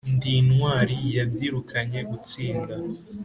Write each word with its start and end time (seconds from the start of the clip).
ndi 0.15 0.31
intwari 0.41 0.95
yabyirukanye 1.17 1.99
gutsinda 2.09 2.73